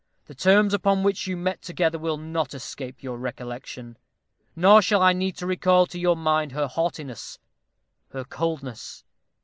[0.25, 3.99] The terms upon which you met together will not escape your recollection;
[4.55, 7.37] nor shall I need to recall to your mind her haughtiness,
[8.09, 9.03] her coldness.